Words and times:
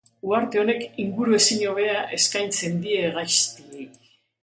Uharte 0.27 0.59
honek 0.61 0.87
inguru 1.03 1.35
ezin 1.41 1.61
hobea 1.73 2.01
eskaintzen 2.19 2.83
die 2.89 2.99
hegaztiei. 3.07 3.91